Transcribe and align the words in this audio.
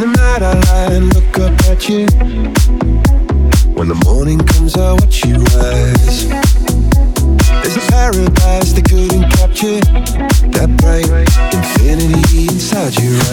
In 0.00 0.12
the 0.12 0.16
night 0.16 0.42
I 0.42 0.54
lie 0.54 0.94
and 0.94 1.12
look 1.12 1.38
up 1.40 1.52
at 1.68 1.86
you. 1.86 2.06
When 3.74 3.88
the 3.88 4.00
morning 4.06 4.38
comes, 4.38 4.74
I 4.74 4.94
watch 4.94 5.26
you 5.26 5.36
rise. 5.60 6.26
There's 7.60 7.76
a 7.76 7.84
paradise 7.92 8.72
they 8.72 8.80
couldn't 8.80 9.28
capture. 9.28 9.80
That 10.56 10.70
bright 10.80 11.04
infinity 11.52 12.48
inside 12.48 12.96
your 12.98 13.12
eyes. 13.12 13.29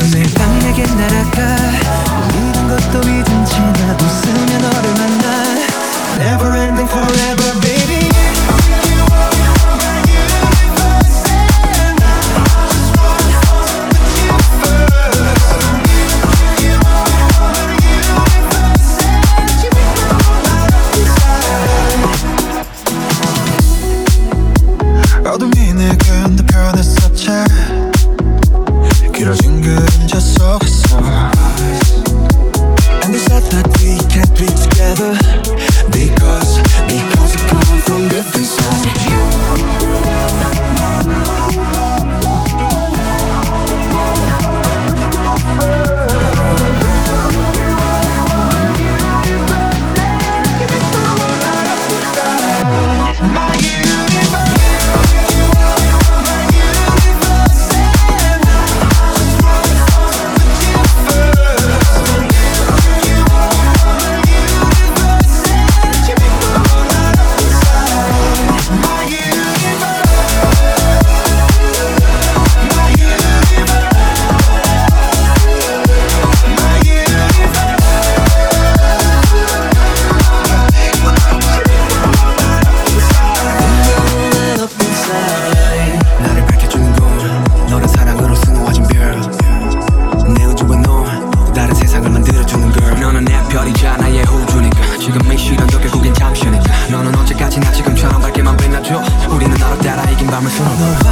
알아주는 92.47 92.71
girl 92.71 92.99
너는 92.99 93.25
내 93.25 93.43
별이잖아 93.49 94.09
얘 94.13 94.21
호주니까. 94.23 94.97
지금 94.97 95.31
이 95.31 95.37
시련도 95.37 95.79
결국엔 95.79 96.13
잠시니까. 96.13 96.87
너는 96.89 97.13
언제까지나 97.15 97.71
지금처럼 97.71 98.21
밝게만 98.21 98.55
빛나줘. 98.55 99.01
우리는 99.29 99.55
나로 99.57 99.77
따라 99.79 100.03
이긴 100.09 100.27
밤을 100.27 100.49
수놓아 100.49 101.06